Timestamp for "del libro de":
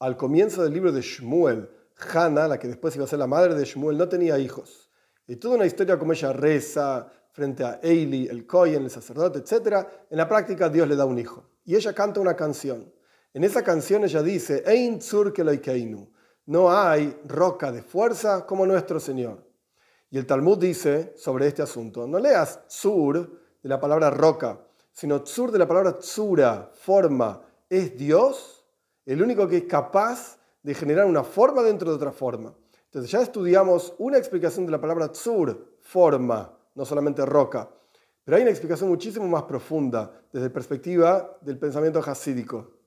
0.62-1.02